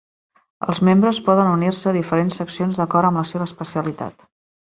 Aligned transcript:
Els 0.71 0.79
membres 0.87 1.19
poden 1.27 1.49
unir-se 1.57 1.91
a 1.91 1.93
diferents 1.99 2.39
seccions 2.41 2.81
d'acord 2.81 3.11
amb 3.11 3.23
la 3.23 3.27
seva 3.35 3.49
especialitat. 3.51 4.27